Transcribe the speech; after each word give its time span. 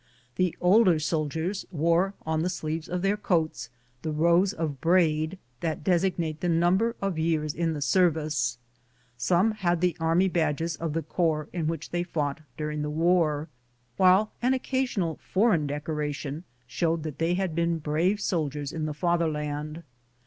The 0.35 0.57
older 0.59 0.97
soldiers 0.97 1.63
wore, 1.69 2.15
on 2.25 2.41
the 2.41 2.49
sleeves 2.49 2.89
of 2.89 3.03
their 3.03 3.15
coats, 3.15 3.69
the 4.01 4.11
rows 4.11 4.51
of 4.51 4.81
braid 4.81 5.37
that 5.59 5.83
designate 5.83 6.39
the 6.41 6.49
number 6.49 6.95
of 7.03 7.19
years 7.19 7.53
in 7.53 7.73
the 7.73 7.83
service. 7.83 8.57
Some 9.15 9.51
had 9.51 9.79
the 9.79 9.95
army 9.99 10.27
badges 10.27 10.75
of 10.75 10.93
the 10.93 11.03
corps 11.03 11.49
in 11.53 11.67
which 11.67 11.91
they 11.91 12.01
fought 12.01 12.41
during 12.57 12.81
the 12.81 12.89
war, 12.89 13.47
while 13.97 14.31
an 14.41 14.55
occasional 14.55 15.19
foreign 15.21 15.67
decoration 15.67 16.45
showed 16.65 17.03
that 17.03 17.19
they 17.19 17.35
had 17.35 17.53
been 17.53 17.77
brave 17.77 18.19
soldiers 18.19 18.73
in 18.73 18.87
the 18.87 18.95
fatherland. 18.95 19.83